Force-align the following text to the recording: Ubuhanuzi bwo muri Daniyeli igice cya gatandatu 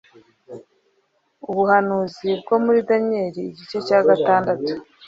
Ubuhanuzi 1.49 2.29
bwo 2.41 2.55
muri 2.63 2.79
Daniyeli 2.89 3.39
igice 3.51 3.77
cya 3.87 3.99
gatandatu 4.07 4.71